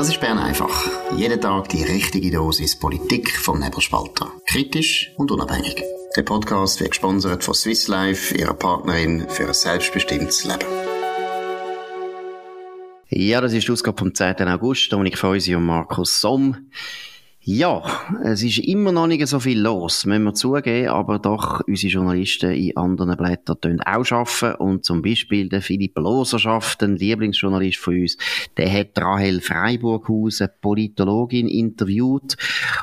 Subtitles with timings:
[0.00, 0.88] Das ist Bern einfach.
[1.14, 4.32] Jeden Tag die richtige Dosis Politik vom Nebelspalter.
[4.46, 5.84] Kritisch und unabhängig.
[6.16, 10.64] Der Podcast wird gesponsert von Swiss Life, ihrer Partnerin für ein selbstbestimmtes Leben.
[13.10, 14.36] Ja, das ist die Ausgabe vom 10.
[14.48, 14.90] August.
[14.90, 16.70] Dominik Feusi und Markus Somm.
[17.42, 17.82] Ja,
[18.22, 22.50] es ist immer noch nicht so viel los, müssen wir zugeben, aber doch unsere Journalisten
[22.50, 27.98] in anderen Blättern auch arbeiten und zum Beispiel der Philipp Loser schafft, ein Lieblingsjournalist von
[27.98, 28.18] uns,
[28.58, 32.36] der hat Rahel Freiburghausen, Politologin, interviewt,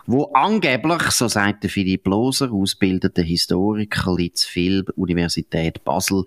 [0.07, 6.23] wo angeblich, so sagt der Philipp Loser, ausgebildeter Historiker, Litzfilm, Universität Basel,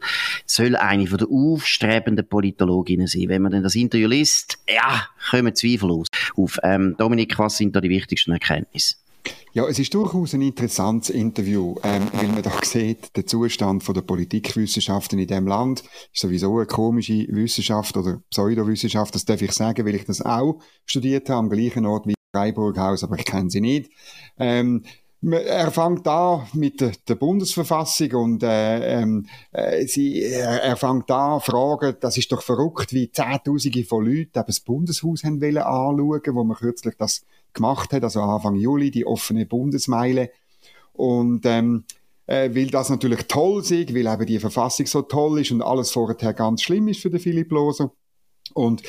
[0.46, 3.28] soll eine von der aufstrebenden Politologinnen sein.
[3.28, 6.04] Wenn man denn das Interview liest, ja, kommen Zweifel.
[6.36, 8.96] Auf, ähm, Dominik, was sind da die wichtigsten wichtigsten Erkenntnisse?
[9.52, 13.94] Ja, es ist durchaus ein interessantes Interview, ähm, weil man da sieht, der Zustand von
[13.94, 19.52] der Politikwissenschaften in dem Land ist sowieso eine komische Wissenschaft oder Pseudowissenschaft, das darf ich
[19.52, 23.50] sagen, weil ich das auch studiert habe, am gleichen Ort wie Freiburghaus, aber ich kenne
[23.50, 23.90] sie nicht.
[24.38, 24.84] Ähm,
[25.22, 31.40] er fängt an mit der, Bundesverfassung und äh, ähm, äh, sie, er, er fängt an
[31.40, 36.34] fragen, das ist doch verrückt, wie Zehntausende von Leuten eben das Bundeshaus haben wollen anschauen,
[36.34, 40.30] wo man kürzlich das gemacht hat, also Anfang Juli, die offene Bundesmeile.
[40.94, 41.84] Und ähm,
[42.26, 45.90] äh, weil das natürlich toll ist, weil eben die Verfassung so toll ist und alles
[45.90, 47.92] vorher ganz schlimm ist für den Philipp Loser.
[48.54, 48.82] Und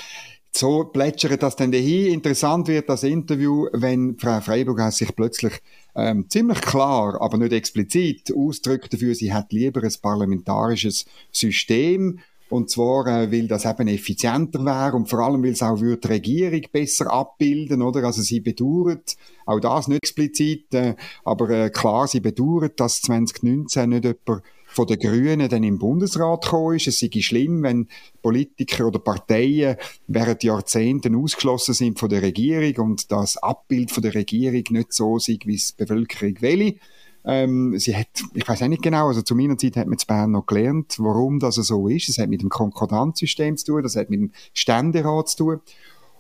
[0.52, 2.14] so plätschert das dann dahin.
[2.14, 5.54] Interessant wird das Interview, wenn Frau Freiburg sich plötzlich
[5.96, 12.20] ähm, ziemlich klar, aber nicht explizit ausdrückt dafür, sie hat lieber ein parlamentarisches System
[12.52, 16.08] und zwar, äh, weil das eben effizienter wäre und vor allem, weil es auch die
[16.08, 18.04] Regierung besser abbilden, oder?
[18.04, 23.90] Also sie bedauert, auch das nicht explizit, äh, aber äh, klar, sie bedauert, dass 2019
[23.90, 26.88] nicht jemand von den Grünen dann im Bundesrat gekommen ist.
[26.88, 27.88] Es sei schlimm, wenn
[28.22, 29.76] Politiker oder Parteien
[30.08, 35.20] während Jahrzehnten ausgeschlossen sind von der Regierung und das Abbild von der Regierung nicht so
[35.20, 36.78] sei, wie es die Bevölkerung will.
[37.24, 40.08] Ähm, sie hat, ich weiß auch nicht genau, also zu meiner Zeit hat man in
[40.08, 42.10] Bern noch gelernt, warum das so ist.
[42.10, 45.60] Es hat mit dem Konkordanzsystem zu tun, das hat mit dem Ständerat zu tun.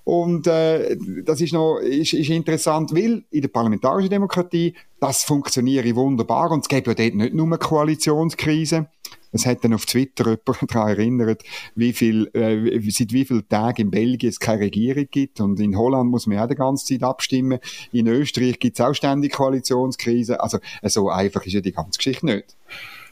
[0.03, 5.95] Und äh, das ist noch ist, ist interessant, weil in der parlamentarischen Demokratie das funktioniert
[5.95, 8.87] wunderbar und es gibt ja dort nicht nur eine Koalitionskrise.
[9.31, 11.43] Es hat dann auf Twitter jemand daran erinnert,
[11.75, 15.39] wie viel, äh, seit wie vielen Tagen in Belgien es keine Regierung gibt.
[15.39, 17.59] Und in Holland muss man ja die ganze Zeit abstimmen.
[17.91, 20.41] In Österreich gibt es auch ständig Koalitionskrise.
[20.41, 22.55] Also so einfach ist ja die ganze Geschichte nicht.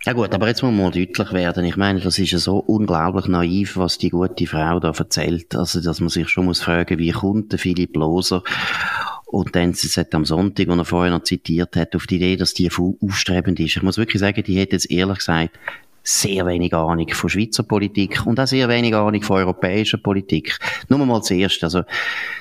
[0.06, 1.66] Ja gut, aber jetzt muss man mal deutlich werden.
[1.66, 5.56] Ich meine, das ist ja so unglaublich naiv, was die gute Frau da erzählt.
[5.56, 8.42] Also, dass man sich schon muss fragen, wie kommt der Philipp Loser
[9.26, 12.56] und dann hat am Sonntag, wo er vorher noch zitiert hat, auf die Idee, dass
[12.56, 13.76] die aufstrebend ist.
[13.76, 15.52] Ich muss wirklich sagen, die hätte jetzt ehrlich gesagt
[16.04, 20.58] sehr wenig Ahnung von Schweizer Politik und auch sehr wenig Ahnung von europäischer Politik.
[20.88, 21.84] Nur mal zuerst, also,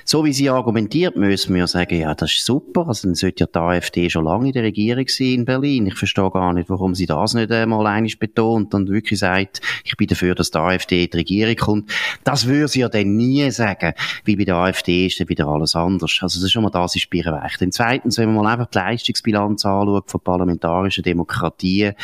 [0.04, 3.46] so wie sie argumentiert, müssen wir sagen, ja, das ist super, also dann sollte ja
[3.46, 5.86] die AfD schon lange in der Regierung sein in Berlin.
[5.86, 9.96] Ich verstehe gar nicht, warum sie das nicht einmal einig betont und wirklich sagt, ich
[9.96, 11.90] bin dafür, dass die AfD in die Regierung kommt.
[12.24, 13.92] Das würde sie ja dann nie sagen,
[14.24, 16.18] wie bei der AfD ist dann wieder alles anders.
[16.20, 17.56] Also das ist schon mal das ist Birrenweich.
[17.58, 21.94] Dann zweitens, wenn man mal einfach die Leistungsbilanz anschaut von parlamentarischen Demokratien,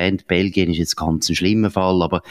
[0.00, 2.22] erwähnt, Belgien ist jetzt ganz ein schlimmer Fall, aber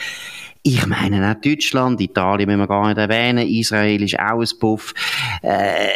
[0.64, 4.94] ich meine auch Deutschland, Italien müssen wir gar nicht erwähnen, Israel ist auch ein Puff.
[5.42, 5.90] Äh,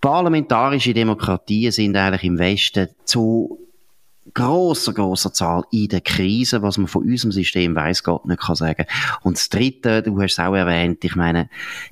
[0.00, 3.65] parlamentarische Demokratien sind eigentlich im Westen zu
[4.34, 8.56] grosser, grosser Zahl in der Krise, was man von unserem System weiß Gott nicht kann
[8.56, 8.86] sagen.
[9.22, 11.48] Und das Dritte, du hast es auch erwähnt, ich meine,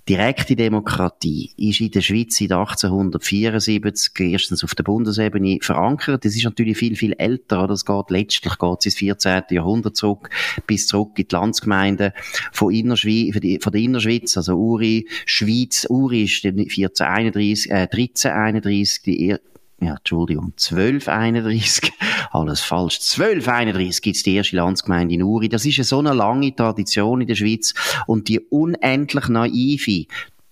[0.08, 6.24] direkte Demokratie ist in der Schweiz seit 1874 erstens auf der Bundesebene verankert.
[6.24, 7.74] Das ist natürlich viel, viel älter, oder?
[7.74, 9.42] Es geht letztlich geht ins 14.
[9.50, 10.30] Jahrhundert zurück,
[10.66, 12.12] bis zurück in die Landsgemeinden
[12.52, 19.36] von, Innerschweiz, von der Innerschweiz, also Uri, Schweiz, Uri ist 1431, äh, 1331, die
[19.80, 21.92] ja, Entschuldigung, 1231,
[22.32, 25.48] alles falsch, 1231 gibt's die erste Landsgemeinde in Uri.
[25.48, 27.74] Das ist eine so eine lange Tradition in der Schweiz
[28.06, 30.06] und die unendlich naive,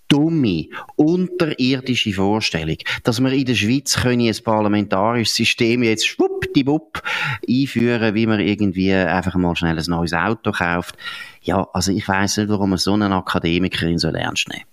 [0.07, 7.01] dumme, unterirdische Vorstellung, dass wir in der Schweiz können ein parlamentarisches System jetzt schwuppdiwupp
[7.49, 10.95] einführen, wie man irgendwie einfach mal schnell ein neues Auto kauft.
[11.41, 14.65] Ja, also ich weiß nicht, warum man so einen Akademikerin so ernst nehmen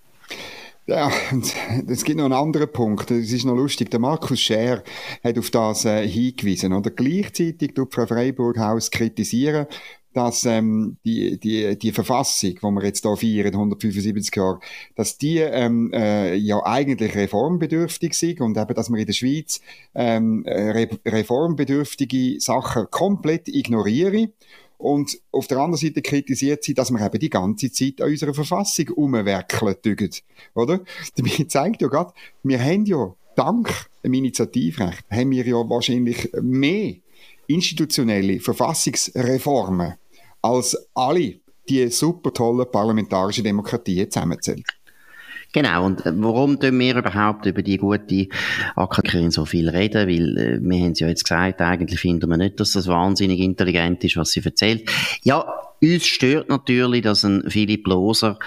[0.87, 1.11] ja,
[1.87, 3.11] es gibt noch einen anderen Punkt.
[3.11, 3.91] Es ist noch lustig.
[3.91, 4.83] Der Markus Scher
[5.23, 6.73] hat auf das äh, hingewiesen.
[6.73, 9.67] Oder gleichzeitig tut Frau Freiburghaus kritisieren,
[10.13, 14.59] dass ähm, die, die, die Verfassung, die wir jetzt hier feiern, 175 Jahre,
[14.95, 19.61] dass die ähm, äh, ja eigentlich reformbedürftig sind und eben, dass wir in der Schweiz
[19.95, 24.33] ähm, re reformbedürftige Sachen komplett ignorieren
[24.81, 28.33] Und auf der anderen Seite kritisiert sie, dass wir eben die ganze Zeit an unserer
[28.33, 30.09] Verfassung umwerkeln tügen,
[30.55, 30.79] oder?
[31.15, 32.11] Damit zeigt ja gerade,
[32.41, 33.69] wir haben ja dank
[34.03, 36.95] dem Initiativrecht haben wir ja wahrscheinlich mehr
[37.45, 39.93] institutionelle Verfassungsreformen
[40.41, 41.39] als alle
[41.69, 44.65] die super tolle parlamentarische Demokratie zusammenzählt.
[45.53, 48.27] Genau, und äh, warum tun wir überhaupt über die gute
[48.75, 50.07] Akademikerin so viel reden?
[50.07, 53.39] Weil äh, wir haben es ja jetzt gesagt, eigentlich finden wir nicht, dass das wahnsinnig
[53.39, 54.89] intelligent ist, was sie erzählt.
[55.23, 55.45] Ja,
[55.81, 58.39] uns stört natürlich, dass ein Philipp Loser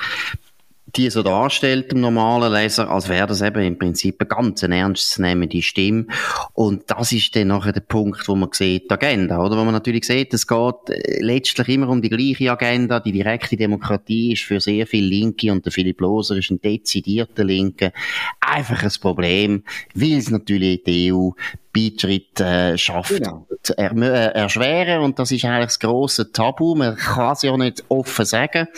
[0.96, 5.62] die so darstellt, dem normalen Leser, als wäre das eben im Prinzip eine ganz ernstzunehmende
[5.62, 6.06] Stimme.
[6.52, 9.56] Und das ist dann nachher der Punkt, wo man sieht, die Agenda, oder?
[9.56, 13.00] Wo man natürlich sieht, es geht äh, letztlich immer um die gleiche Agenda.
[13.00, 17.44] Die direkte Demokratie ist für sehr viele Linke und der Philipp Loser ist ein dezidierter
[17.44, 17.92] Linke.
[18.40, 19.64] Einfach ein Problem,
[19.94, 21.30] weil es natürlich die EU
[21.74, 23.48] Beitritt äh, schafft, genau.
[23.76, 25.02] er, äh, erschweren.
[25.02, 26.76] Und das ist eigentlich das grosse Tabu.
[26.76, 28.68] Man kann es ja nicht offen sagen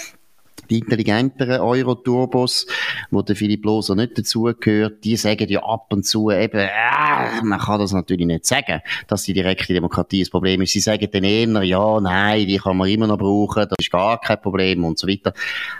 [0.70, 2.66] die intelligenteren Euro-Turbos,
[3.10, 7.58] wo der Philipp Loser nicht dazugehört, die sagen ja ab und zu eben, äh, man
[7.58, 10.72] kann das natürlich nicht sagen, dass die direkte Demokratie ein Problem ist.
[10.72, 14.20] Sie sagen dann eher, ja, nein, die kann man immer noch brauchen, das ist gar
[14.20, 15.32] kein Problem und so weiter.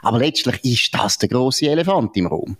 [0.02, 2.56] Aber letztlich ist das der große Elefant im Raum.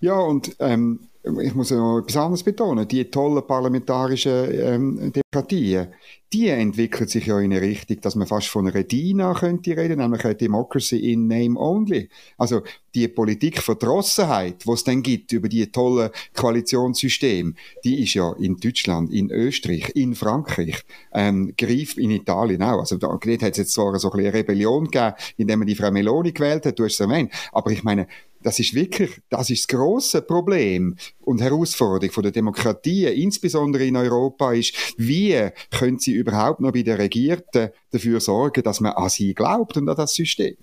[0.00, 1.00] Ja, und ähm,
[1.42, 5.88] ich muss noch etwas anderes betonen, die tollen parlamentarischen ähm, Demokratien,
[6.32, 9.98] die entwickeln sich ja in eine Richtung, dass man fast von einer DINA könnte reden,
[9.98, 12.08] nämlich eine Democracy in Name Only.
[12.36, 12.62] Also
[12.94, 17.54] die Politikverdrossenheit, die es dann gibt über die tollen Koalitionssysteme,
[17.84, 22.80] die ist ja in Deutschland, in Österreich, in Frankreich, ähm, greift in Italien auch.
[22.80, 25.76] Also da, hat es jetzt zwar so ein bisschen eine Rebellion gegeben, indem man die
[25.76, 28.08] Frau Meloni gewählt hat, du hast es erwähnt, aber ich meine,
[28.46, 33.96] das ist wirklich, das ist das grosse Problem und Herausforderung von der Demokratie, insbesondere in
[33.96, 39.08] Europa, ist, wie können sie überhaupt noch bei den Regierten dafür sorgen, dass man an
[39.08, 40.56] sie glaubt und an das System?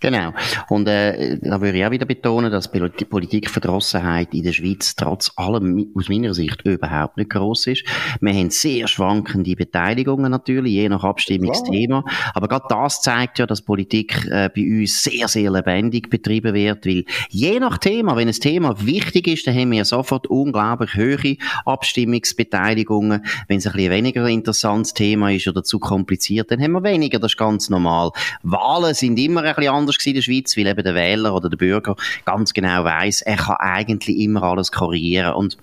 [0.00, 0.32] Genau.
[0.68, 5.32] Und äh, da würde ich auch wieder betonen, dass die Politikverdrossenheit in der Schweiz trotz
[5.36, 7.84] allem aus meiner Sicht überhaupt nicht groß ist.
[8.20, 12.04] Wir haben sehr schwankende Beteiligungen natürlich, je nach Abstimmungsthema.
[12.34, 16.84] Aber gerade das zeigt ja, dass Politik äh, bei uns sehr, sehr lebendig betrieben wird,
[16.84, 21.36] weil je nach Thema, wenn ein Thema wichtig ist, dann haben wir sofort unglaublich hohe
[21.64, 23.24] Abstimmungsbeteiligungen.
[23.48, 26.82] Wenn es ein bisschen weniger ein interessantes Thema ist oder zu kompliziert, dann haben wir
[26.82, 28.10] weniger, das ist ganz normal.
[28.42, 31.56] Wahlen sind immer ein bisschen anders in der Schweiz, weil eben der Wähler oder der
[31.56, 35.56] Bürger ganz genau weiß, er kann eigentlich immer alles korrigieren und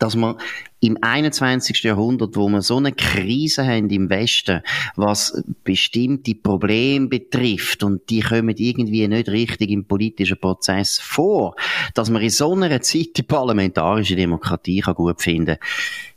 [0.00, 0.36] dass man
[0.80, 1.82] im 21.
[1.82, 4.62] Jahrhundert, wo wir so eine Krise haben im Westen,
[4.96, 11.54] was bestimmte Probleme betrifft und die kommen irgendwie nicht richtig im politischen Prozess vor,
[11.94, 15.58] dass man in so einer Zeit die parlamentarische Demokratie kann gut finden.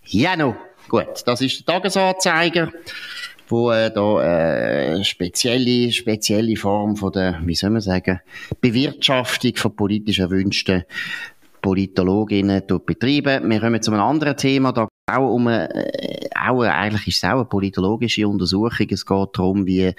[0.06, 0.56] Ja, no,
[0.88, 2.72] gut, das ist der Tagesanzeiger
[3.54, 8.20] wo äh, da äh, spezielle, spezielle Form von der, wie soll man sagen,
[8.60, 10.84] Bewirtschaftung von politisch erwünschten
[11.62, 13.50] Politologinnen betreiben.
[13.50, 17.24] Wir kommen zu einem anderen Thema, da auch um eine, äh, auch, eigentlich ist es
[17.26, 18.88] auch eine politologische Untersuchung.
[18.90, 19.94] Es geht darum, wie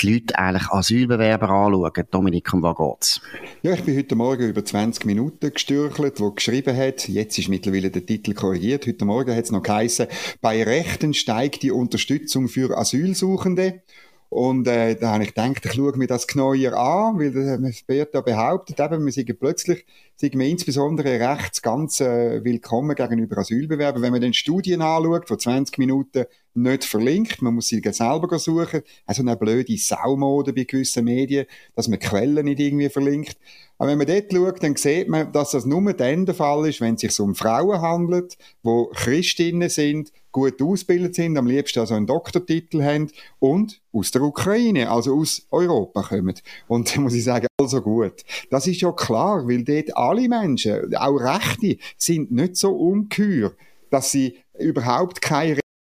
[0.00, 2.06] die Leute eigentlich Asylbewerber anschauen.
[2.10, 3.20] Dominik, um was geht's?
[3.62, 7.90] Ja, ich bin heute Morgen über 20 Minuten gestürchelt, wo geschrieben hat, jetzt ist mittlerweile
[7.90, 10.06] der Titel korrigiert, heute Morgen hat es noch geheißen,
[10.40, 13.82] bei Rechten steigt die Unterstützung für Asylsuchende.
[14.30, 18.14] Und äh, da habe ich gedacht, ich schaue mir das genauer an, weil es wird
[18.14, 24.02] da behauptet, eben, wir sind plötzlich sind wir insbesondere rechts ganz äh, willkommen gegenüber Asylbewerbern.
[24.02, 26.26] Wenn man den Studien anschaut, von 20 Minuten
[26.62, 31.88] nicht verlinkt, man muss sie selber suchen, also eine blöde Saumode bei gewissen Medien, dass
[31.88, 33.36] man Quellen nicht irgendwie verlinkt.
[33.78, 36.80] Aber wenn man dort schaut, dann sieht man, dass das nur dann der Fall ist,
[36.80, 41.94] wenn es sich um Frauen handelt, wo Christinnen sind, gut ausgebildet sind, am liebsten also
[41.94, 46.34] einen Doktortitel haben und aus der Ukraine, also aus Europa kommen.
[46.66, 48.24] Und da muss ich sagen, also gut.
[48.50, 53.52] Das ist ja klar, weil dort alle Menschen, auch Rechte, sind nicht so ungeheuer,
[53.90, 55.20] dass sie überhaupt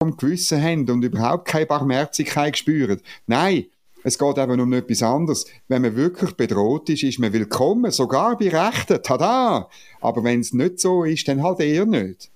[0.01, 3.01] kein Gewissen haben und überhaupt keine Barmherzigkeit spüren.
[3.27, 3.65] Nein,
[4.03, 5.45] es geht eben um etwas anderes.
[5.67, 9.01] Wenn man wirklich bedroht ist, ist man willkommen, sogar bei Rechten.
[9.03, 9.69] Tada!
[9.99, 12.31] Aber wenn es nicht so ist, dann halt eher nicht.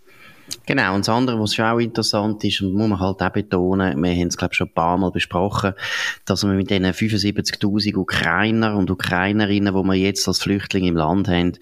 [0.67, 4.01] Genau, und das andere, was schon auch interessant ist, und muss man halt auch betonen,
[4.01, 5.74] wir haben es, glaube ich, schon ein paar Mal besprochen,
[6.25, 11.27] dass wir mit diesen 75.000 Ukrainer und Ukrainerinnen, die wir jetzt als Flüchtlinge im Land
[11.27, 11.53] haben,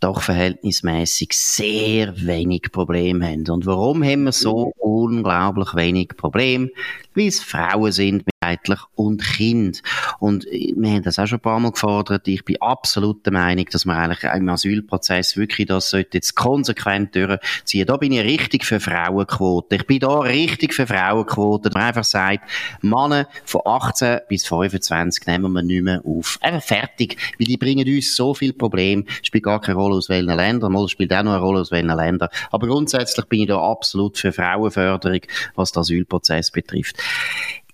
[0.00, 3.48] doch verhältnismäßig sehr wenig Probleme haben.
[3.48, 6.68] Und warum haben wir so unglaublich wenig Probleme?
[7.14, 9.82] Weil es Frauen sind ganzheitlich und Kind.
[10.18, 12.26] Und wir haben das auch schon ein paar Mal gefordert.
[12.28, 17.14] Ich bin absolut der Meinung, dass man eigentlich im Asylprozess wirklich das sollte jetzt konsequent
[17.14, 17.86] durchziehen.
[17.86, 19.76] Da bin ich richtig für Frauenquote.
[19.76, 21.70] Ich bin da richtig für Frauenquote.
[21.72, 22.48] Man einfach sagt,
[22.82, 26.38] Männer von 18 bis 25 nehmen wir nicht mehr auf.
[26.40, 27.16] Einfach fertig.
[27.38, 29.04] Weil die bringen uns so viel Probleme.
[29.22, 30.72] Spielt gar keine Rolle aus welchen Ländern.
[30.72, 32.28] Mal spielt auch noch eine Rolle aus welchen Ländern.
[32.50, 35.20] Aber grundsätzlich bin ich da absolut für Frauenförderung,
[35.54, 36.96] was den Asylprozess betrifft.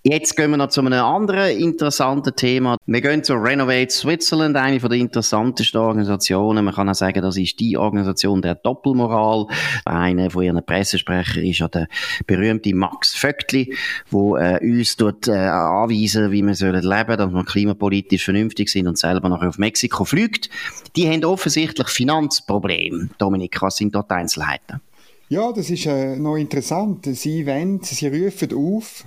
[0.09, 2.77] Jetzt gehen wir noch zu einem anderen interessanten Thema.
[2.85, 6.63] Wir gehen zu Renovate Switzerland, eine der interessantesten Organisationen.
[6.63, 9.47] Man kann auch sagen, das ist die Organisation der Doppelmoral.
[9.83, 11.89] Einer von ihren Pressesprecher ist ja der
[12.25, 13.75] berühmte Max Vöckli,
[14.09, 18.87] wo äh, uns dort äh, anweisen, wie wir sollen leben, dass wir klimapolitisch vernünftig sind
[18.87, 20.49] und selber nachher auf Mexiko fliegt.
[20.95, 23.09] Die haben offensichtlich Finanzprobleme.
[23.17, 24.79] Dominik, was sind dort Einzelheiten?
[25.29, 27.05] Ja, das ist äh, noch interessant.
[27.05, 29.05] Sie wollen, sie rufen auf,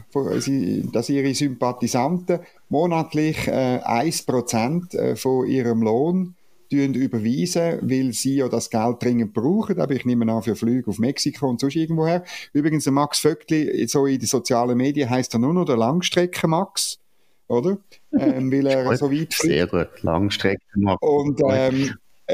[0.92, 6.34] dass ihre Sympathisanten monatlich äh, 1% äh, von ihrem Lohn
[6.72, 9.80] überweisen, weil sie ja das Geld dringend brauchen.
[9.80, 12.22] Aber ich nehme an, für Flüge auf Mexiko und sonst irgendwoher.
[12.52, 17.00] Übrigens, der Max Vöckli, so in den sozialen Medien heißt er nur noch der Langstrecken-Max,
[17.48, 17.78] oder?
[18.12, 19.34] Ähm, weil er so weit fliegt.
[19.34, 21.02] Sehr gut, Langstrecken-Max.
[21.02, 21.90] Und ähm, äh,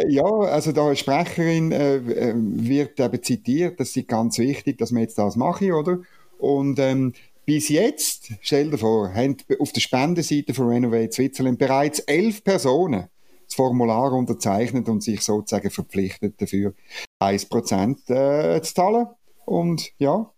[0.09, 4.93] ja, also da eine Sprecherin äh, äh, wird eben zitiert, das ist ganz wichtig, dass
[4.93, 5.99] wir jetzt das machen, oder?
[6.39, 7.13] Und ähm,
[7.45, 13.09] bis jetzt, stell dir vor, haben auf der Spendenseite von Renovate Switzerland bereits elf Personen
[13.47, 16.75] das Formular unterzeichnet und sich sozusagen verpflichtet dafür,
[17.21, 19.07] 1% äh, zu zahlen.
[19.45, 20.33] Und ja,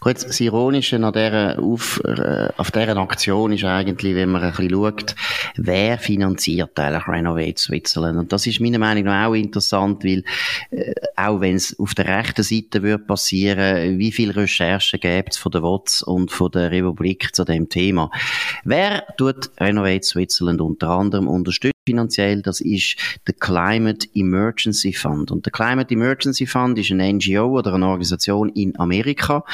[0.00, 4.50] Gut, das Ironische an dieser auf, äh, auf dieser Aktion ist eigentlich, wenn man ein
[4.50, 5.14] bisschen schaut,
[5.56, 8.18] wer finanziert eigentlich Renovate Switzerland?
[8.18, 10.22] Und das ist meiner Meinung nach auch interessant, weil
[10.70, 15.38] äh, auch wenn es auf der rechten Seite wird passieren, wie viel Recherchen gibt es
[15.38, 18.10] von der WOTS und von der Republik zu dem Thema?
[18.64, 21.75] Wer tut Renovate Switzerland unter anderem unterstützen?
[21.86, 25.30] Finanziell, das ist der Climate Emergency Fund.
[25.30, 29.44] Und der Climate Emergency Fund ist eine NGO oder eine Organisation in Amerika.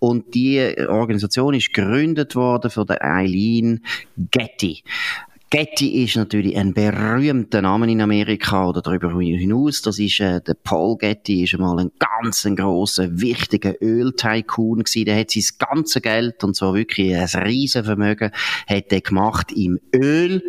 [0.00, 0.58] Und die
[0.88, 3.84] Organisation ist gegründet worden von der Eileen
[4.16, 4.82] Getty.
[5.52, 9.82] Getty ist natürlich ein berühmter Name in Amerika oder darüber hinaus.
[9.82, 14.82] Das ist äh, der Paul Getty, ist einmal ein ganz ein grosser, wichtiger Öltycoon.
[14.96, 18.30] Der hat sein ganzes Geld und so wirklich ein Riesenvermögen
[18.66, 20.42] hat gemacht im Öl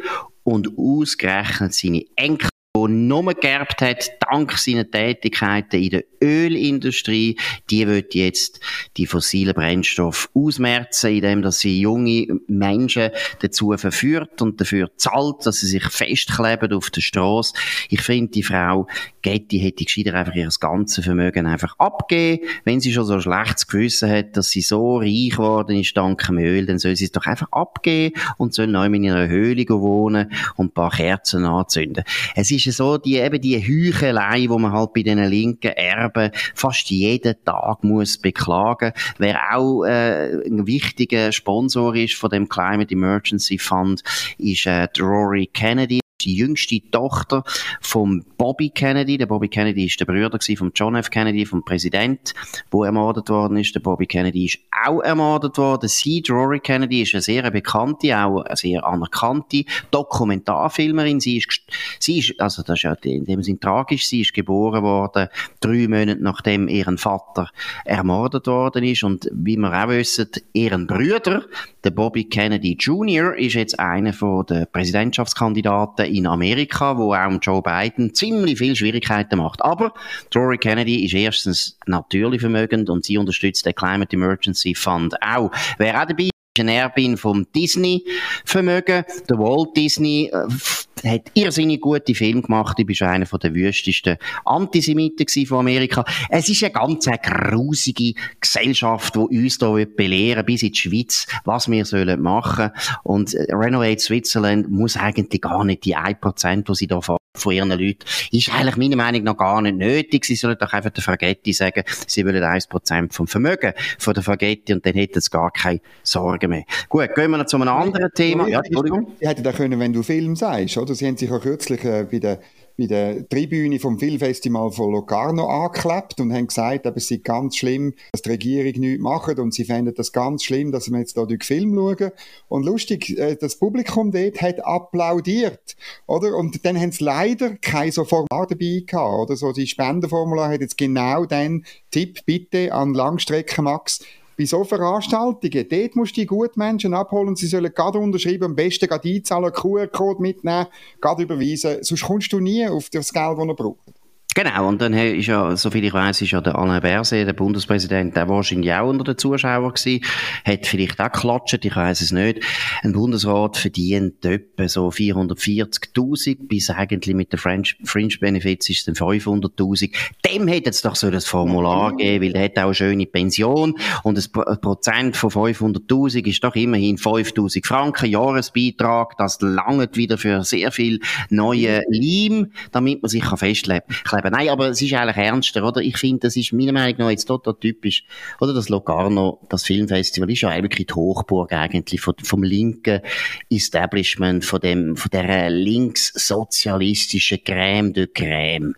[0.43, 7.37] und ausgerechnet seine Enkel die nur geerbt hat, dank seiner Tätigkeiten in der Ölindustrie,
[7.69, 8.59] die wird jetzt
[8.97, 13.11] die fossilen Brennstoffe ausmerzen, indem dass sie junge Menschen
[13.41, 17.53] dazu verführt und dafür zahlt, dass sie sich festkleben auf der Straße.
[17.89, 18.87] Ich finde, die Frau
[19.21, 22.43] Getty hätte gescheiter einfach ihr ganzes Vermögen einfach abgeben.
[22.63, 26.25] Wenn sie schon so ein schlechtes Gewissen hat, dass sie so reich geworden ist dank
[26.25, 29.65] dem Öl, dann soll sie es doch einfach abgeben und soll neu in einer Höhle
[29.69, 32.03] wohnen und ein paar Kerzen anzünden.
[32.35, 36.89] Es ist so, die, eben die Heuchelei, die man halt bei den linken Erben fast
[36.89, 38.93] jeden Tag muss beklagen.
[39.17, 44.03] Wer auch äh, ein wichtiger Sponsor ist von dem Climate Emergency Fund,
[44.38, 47.43] ist äh, Rory Kennedy die jüngste Tochter
[47.82, 49.17] von Bobby Kennedy.
[49.17, 51.10] Der Bobby Kennedy ist der Bruder von John F.
[51.10, 52.34] Kennedy, vom Präsident,
[52.72, 53.75] wo ermordet worden ist.
[53.75, 55.89] Der Bobby Kennedy ist auch ermordet worden.
[55.89, 61.20] Sie, Rory Kennedy, ist eine sehr bekannte, auch eine sehr anerkannte Dokumentarfilmerin.
[61.20, 61.62] Sie ist,
[62.00, 65.27] sie ist, also das ist ja in dem Sinne tragisch, sie ist geboren worden,
[65.60, 67.50] drei Monate nachdem ihren Vater
[67.86, 69.03] ermordet worden ist.
[69.03, 71.46] Und wie wir auch wissen, ihren Brüder,
[71.84, 77.62] der Bobby Kennedy Jr., ist jetzt einer von den Präsidentschaftskandidaten in Amerika, wo auch Joe
[77.62, 79.63] Biden ziemlich viel Schwierigkeiten macht.
[79.63, 79.93] Aber
[80.36, 85.51] Rory Kennedy ist erstens natürlich vermögend und sie unterstützt den Climate Emergency Fund auch.
[85.77, 89.05] Wer auch dabei ein Erbin vom Disney-Vermögen.
[89.29, 92.79] Der Walt Disney äh, hat irrsinnig gute Filme gemacht.
[92.79, 96.05] Ich schon einer der wüstesten Antisemiten von Amerika.
[96.29, 101.27] Es ist eine ganz eine grusige Gesellschaft, die uns hier belehren bis in die Schweiz,
[101.43, 102.72] was wir sollen machen.
[103.03, 107.01] Und äh, Renovate Switzerland muss eigentlich gar nicht die 1%, die sie da
[107.35, 110.25] von ihren Leuten, ist eigentlich meiner Meinung nach gar nicht nötig.
[110.25, 114.73] Sie sollen doch einfach der Fagetti sagen, sie wollen 1% vom Vermögen von der Fagetti
[114.73, 116.63] und dann hätten sie gar keine Sorgen mehr.
[116.89, 118.47] Gut, gehen wir noch zu einem anderen Thema.
[118.47, 119.13] Ja, Entschuldigung.
[119.19, 120.93] Sie hätten da können, wenn du Film sagst, oder?
[120.93, 122.39] Sie haben sich auch kürzlich äh, bei der
[122.77, 127.93] bei der Tribüne vom Filmfestival von Locarno angeklebt und haben gesagt, es sei ganz schlimm,
[128.11, 131.25] dass die Regierung nichts macht und sie fänden das ganz schlimm, dass wir jetzt hier
[131.25, 132.11] durch Film schauen.
[132.47, 135.75] Und lustig, äh, das Publikum dort hat applaudiert,
[136.07, 136.35] oder?
[136.35, 139.35] Und dann haben sie leider kein so Formular dabei gehabt, oder?
[139.35, 143.99] So, die Spendenformular hat jetzt genau den Tipp, bitte an Langstrecken Max,
[144.37, 148.55] bei so Veranstaltungen, dort musst du die guten Menschen abholen, sie sollen gerade unterschreiben, am
[148.55, 150.67] besten gerade einzahlen, QR-Code mitnehmen,
[150.99, 153.92] gerade überweisen, sonst kommst du nie auf das Geld, das er braucht.
[154.35, 158.15] Genau, und dann ist ja, soviel ich weiß, ist ja der Alain Berset, der Bundespräsident,
[158.15, 160.03] der wahrscheinlich auch unter den Zuschauern gewesen,
[160.43, 162.39] hat vielleicht auch geklatscht, ich weiß es nicht.
[162.81, 168.85] Ein Bundesrat verdient etwa so 440.000, bis eigentlich mit den French, Fringe Benefits ist es
[168.85, 169.91] dann 500.000.
[170.25, 173.75] Dem hätte es doch so das Formular geben, weil der hat auch eine schöne Pension
[174.01, 180.43] und ein Prozent von 500.000 ist doch immerhin 5.000 Franken Jahresbeitrag, das langt wieder für
[180.43, 184.32] sehr viel neue Leim, damit man sich festlegen kann eben.
[184.32, 185.82] Nein, aber es ist eigentlich ernster, oder?
[185.82, 188.03] Ich finde, das ist meiner Meinung nach jetzt total typisch.
[188.39, 193.01] Oder das Locarno, das Filmfestival, ist ja eigentlich die Hochburg eigentlich vom, vom linken
[193.50, 198.74] Establishment, von dem, von der linkssozialistischen Crème de Crème.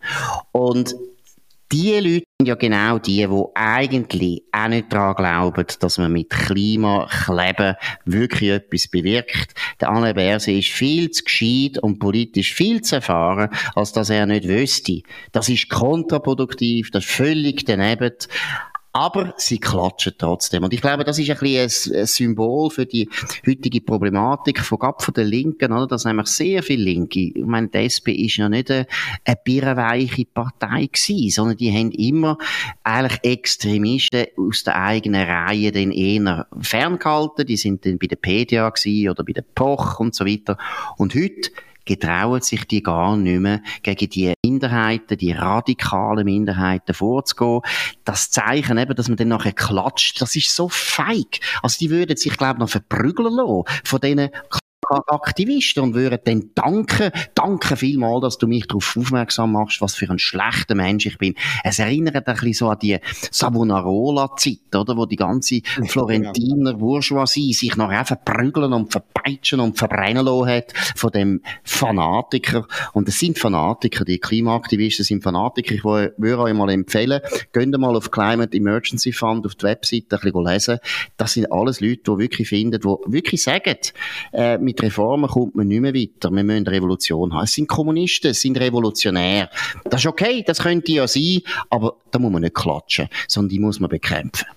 [0.52, 0.96] Und
[1.72, 6.30] die Leute sind ja genau die, die eigentlich auch nicht daran glauben, dass man mit
[6.30, 9.54] Klimakleben wirklich etwas bewirkt.
[9.82, 14.26] Der Alain Berse ist viel zu gescheit und politisch viel zu erfahren, als dass er
[14.26, 15.02] nicht wüsste.
[15.32, 18.14] Das ist kontraproduktiv, das ist völlig daneben
[18.96, 20.64] aber sie klatschen trotzdem.
[20.64, 23.10] Und ich glaube, das ist ein bisschen ein, Symbol für die
[23.46, 25.86] heutige Problematik von, von der Linken, oder?
[25.86, 28.88] Dass nämlich sehr viele Linke, ich meine, die SP ist ja nicht eine,
[29.26, 32.38] eine birrenweiche Partei gewesen, sondern die haben immer
[32.86, 37.46] eigentlich Extremisten aus der eigenen Reihe den eher ferngehalten.
[37.46, 40.58] Die sind dann bei der PDA gewesen oder bei der POch und so weiter.
[40.96, 41.52] Und heute
[41.86, 47.62] getrauen sich die gar nicht mehr, gegen die Minderheiten, die radikalen Minderheiten vorzugehen.
[48.04, 51.40] Das Zeichen eben, dass man dann nachher klatscht, das ist so feig.
[51.62, 54.30] Also die würden sich, glaube ich, noch verprügeln lassen von diesen
[54.90, 60.10] Aktivisten und würden dann danken, danke vielmal, dass du mich darauf aufmerksam machst, was für
[60.10, 61.36] ein schlechter Mensch ich bin.
[61.64, 62.98] Es erinnert ein bisschen so an die
[63.32, 64.98] Savonarola-Zeit, oder?
[64.98, 70.74] Wo die ganze Florentiner Bourgeoisie sich noch einfach prügeln und verpeitschen und verbrennen lassen hat
[70.96, 72.68] von dem Fanatiker.
[72.94, 75.76] Und es sind Fanatiker, die Klimaaktivisten sind Fanatiker.
[75.76, 80.22] Ich würde euch mal empfehlen, geht mal auf Climate Emergency Fund auf die Webseite ein
[80.22, 80.78] bisschen lesen.
[81.18, 83.78] Das sind alles Leute, die wirklich finden, die wirklich sagen,
[84.34, 86.32] äh, mit Reformen kommt man nicht mehr weiter.
[86.32, 87.44] Wir müssen Revolution haben.
[87.44, 89.50] Es sind Kommunisten, es sind Revolutionäre.
[89.86, 93.60] Das ist okay, das könnte ja sein, aber da muss man nicht klatschen, sondern die
[93.60, 94.48] muss man bekämpfen.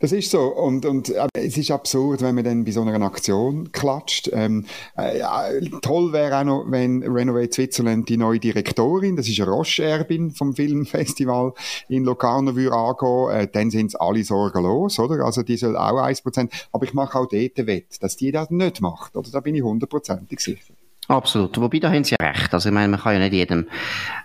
[0.00, 0.46] Das ist so.
[0.46, 4.30] Und, und äh, es ist absurd, wenn man dann bei so einer Aktion klatscht.
[4.32, 4.64] Ähm,
[4.96, 5.20] äh,
[5.82, 10.54] toll wäre auch noch, wenn Renovate Switzerland die neue Direktorin, das ist eine Roche-Erbin vom
[10.54, 11.52] Filmfestival
[11.88, 13.42] in Locarno, würde angehen.
[13.42, 15.22] Äh, dann sind alle sorgenlos, oder?
[15.22, 16.48] Also die soll auch 1%.
[16.72, 19.16] Aber ich mache auch dort Wett, dass die das nicht macht.
[19.16, 20.72] Oder da bin ich hundertprozentig sicher.
[21.10, 21.60] Absolut.
[21.60, 22.54] Wobei, da haben Sie ja recht.
[22.54, 23.66] Also, ich meine, man kann ja nicht jedem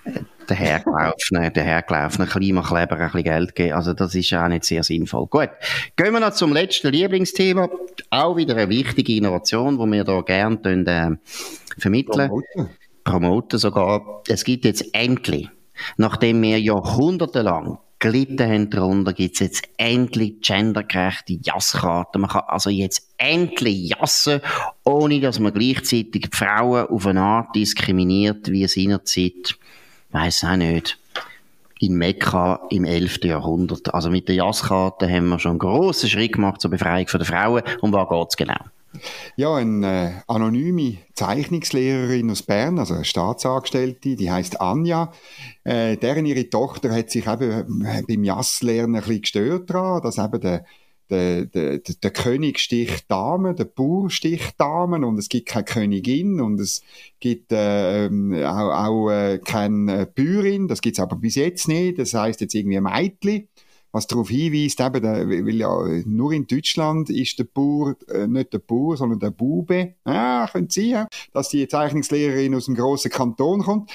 [0.06, 3.74] äh, dahergelaufenen, dahergelaufenen Klimakleber ein bisschen Geld geben.
[3.74, 5.26] Also, das ist ja auch nicht sehr sinnvoll.
[5.26, 5.50] Gut.
[5.96, 7.70] Gehen wir noch zum letzten Lieblingsthema.
[8.12, 12.30] Auch wieder eine wichtige Innovation, die wir da gerne äh, vermitteln.
[12.30, 12.70] Promoten.
[13.04, 14.22] Promoten sogar.
[14.28, 15.50] Es gibt jetzt endlich,
[15.98, 22.22] nachdem wir jahrhundertelang gelitten haben darunter, gibt es jetzt endlich gendergerechte Jasskarten.
[22.22, 24.42] Man kann also jetzt endlich jassen,
[24.84, 29.56] ohne dass man gleichzeitig die Frauen auf eine Art diskriminiert, wie es seinerzeit,
[30.12, 30.98] weiss auch nicht,
[31.80, 33.24] in Mekka im 11.
[33.24, 33.94] Jahrhundert.
[33.94, 37.64] Also mit der Jasskarte haben wir schon einen grossen Schritt gemacht zur Befreiung der Frauen.
[37.82, 38.66] Um was geht es genau?
[39.36, 45.12] Ja, eine äh, anonyme Zeichnungslehrerin aus Bern, also eine Staatsangestellte, die heißt Anja.
[45.64, 50.18] Äh, deren ihre Tochter hat sich eben äh, beim Jasslernen ein bisschen gestört daran, dass
[50.18, 50.66] eben der
[51.10, 56.42] der, der, der König sticht Damen, der Bauer sticht Damen und es gibt keine Königin
[56.42, 56.82] und es
[57.20, 62.14] gibt äh, ähm, auch, auch äh, keine Bäuerin, das gibt's aber bis jetzt nicht, das
[62.14, 63.48] heißt jetzt irgendwie Meitli
[63.96, 65.74] was darauf hinweist, eben, der, weil ja
[66.06, 69.94] nur in Deutschland ist der Bauer äh, nicht der Bauer, sondern der Bube.
[70.04, 73.90] Ah, könnte sein, dass die Zeichnungslehrerin aus einem grossen Kanton kommt.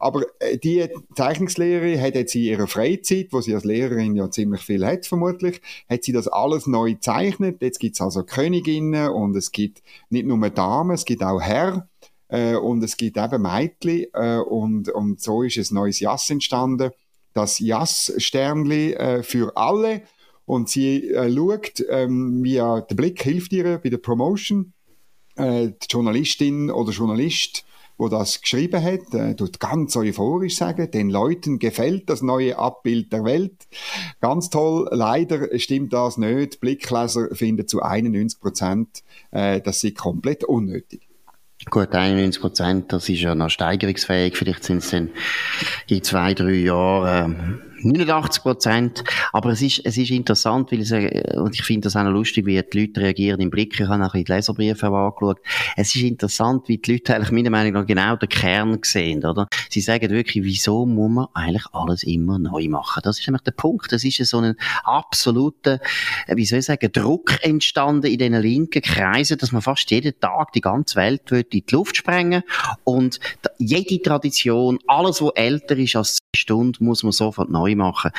[0.00, 4.62] Aber äh, die Zeichnungslehrerin hat jetzt in ihrer Freizeit, wo sie als Lehrerin ja ziemlich
[4.62, 7.62] viel hat, vermutlich, hat sie das alles neu gezeichnet.
[7.62, 11.88] Jetzt gibt's also Königinnen und es gibt nicht nur Damen, es gibt auch Herr
[12.26, 16.90] äh, und es gibt eben Mädchen äh, und, und so ist ein neues Jass entstanden
[17.34, 20.02] das Jas-Sternli äh, für alle
[20.44, 24.72] und sie äh, schaut, ähm, wie der Blick hilft ihr bei der Promotion.
[25.36, 27.64] Äh, die Journalistin oder Journalist,
[27.96, 33.12] wo das geschrieben hat, äh, tut ganz euphorisch sagen, den Leuten gefällt das neue Abbild
[33.12, 33.66] der Welt.
[34.20, 34.88] Ganz toll.
[34.90, 36.60] Leider stimmt das nicht.
[36.60, 41.08] Blickleser finden zu 91 Prozent, äh, das sie komplett unnötig.
[41.70, 44.36] Gut, 91 Prozent, das ist ja noch steigerungsfähig.
[44.36, 45.10] Vielleicht sind es dann
[45.88, 49.04] in zwei, drei Jahren 89 Prozent.
[49.32, 50.92] Aber es ist, es ist interessant, weil ich,
[51.36, 53.78] und ich finde das auch noch lustig, wie die Leute reagieren im Blick.
[53.78, 55.38] Ich habe nachher die Leserbriefe angeschaut.
[55.76, 59.46] Es ist interessant, wie die Leute eigentlich meiner Meinung nach genau den Kern sehen, oder?
[59.68, 63.00] Sie sagen wirklich, wieso muss man eigentlich alles immer neu machen?
[63.04, 63.92] Das ist nämlich der Punkt.
[63.92, 65.80] Das ist so ein absoluter,
[66.26, 70.18] äh, wie soll ich sagen, Druck entstanden in diesen linken Kreisen, dass man fast jeden
[70.20, 72.42] Tag die ganze Welt in die Luft sprengen
[72.84, 73.18] und
[73.58, 78.10] jede Tradition, alles, was älter ist als zwei Stunden, muss man sofort neu machen.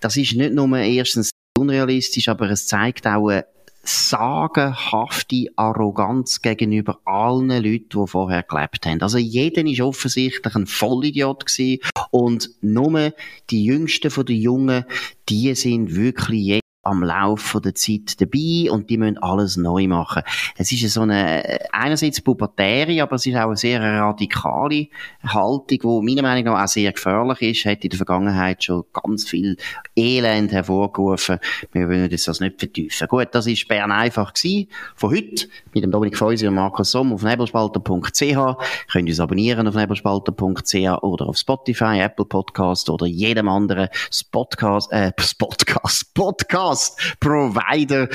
[0.00, 3.46] Das ist nicht nur erstens unrealistisch, aber es zeigt auch eine
[3.82, 9.00] sagenhafte Arroganz gegenüber allen Leuten, die vorher gelebt haben.
[9.02, 13.12] Also jeder ist offensichtlich ein Vollidiot gewesen und nur
[13.50, 14.84] die Jüngsten von den Jungen,
[15.28, 20.22] die sind wirklich am Laufe der Zeit dabei und die müssen alles neu machen.
[20.56, 24.88] Es ist so eine, einerseits pubertäre, aber es ist auch eine sehr radikale
[25.22, 29.28] Haltung, die meiner Meinung nach auch sehr gefährlich ist, hat in der Vergangenheit schon ganz
[29.28, 29.56] viel
[29.96, 31.38] Elend hervorgerufen.
[31.72, 33.08] Wir wollen das nicht vertiefen.
[33.08, 37.12] Gut, das ist Bern einfach gewesen, von heute, mit dem Dominik Feusi und Markus Somm
[37.12, 38.56] auf nebelspalter.ch.
[38.90, 43.88] Könnt uns abonnieren auf nebelspalter.ch oder auf Spotify, Apple Podcast oder jedem anderen
[44.30, 48.08] Podcast, äh, Podcast, Podcast Podcast-Provider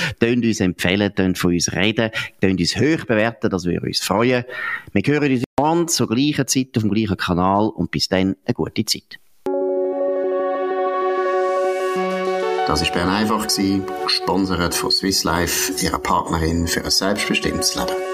[0.46, 4.46] uns empfehlen, könnt von uns reden, könnt uns hoch bewerten, das würde uns freuen.
[4.94, 8.54] Wir hören uns an zur gleichen Zeit auf dem gleichen Kanal und bis dann eine
[8.54, 9.20] gute Zeit.
[12.66, 13.48] Das war Bern einfach,
[14.04, 18.13] gesponsert von Swiss Life, ihrer Partnerin für ein selbstbestimmtes Leben.